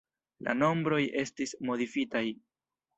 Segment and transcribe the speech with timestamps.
[0.47, 2.27] La nombroj estis modifitaj.